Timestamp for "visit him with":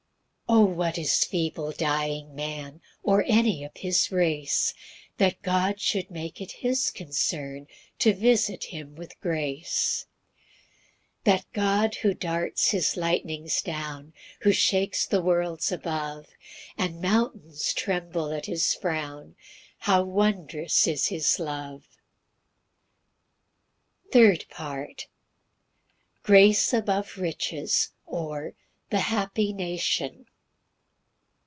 8.13-9.17